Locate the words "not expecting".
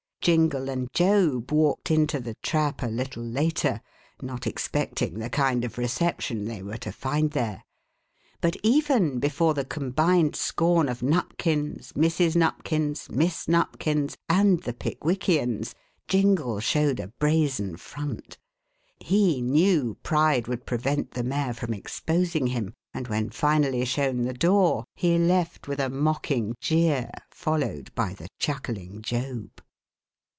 4.21-5.17